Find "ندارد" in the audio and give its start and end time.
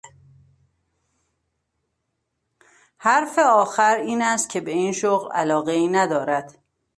5.87-6.57